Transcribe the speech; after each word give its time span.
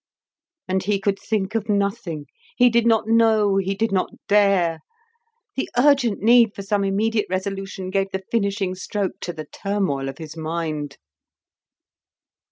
And 0.67 0.81
he 0.81 0.99
could 0.99 1.19
think 1.19 1.53
of 1.53 1.69
nothing; 1.69 2.25
he 2.57 2.71
did 2.71 2.87
not 2.87 3.05
know, 3.07 3.57
he 3.57 3.75
did 3.75 3.91
not 3.91 4.09
dare; 4.27 4.79
the 5.55 5.69
urgent 5.77 6.23
need 6.23 6.55
for 6.55 6.63
some 6.63 6.83
immediate 6.83 7.27
resolution 7.29 7.91
gave 7.91 8.09
the 8.09 8.23
finishing 8.31 8.73
stroke 8.73 9.19
to 9.19 9.31
the 9.31 9.45
turmoil 9.45 10.09
of 10.09 10.17
his 10.17 10.35
mind. 10.35 10.97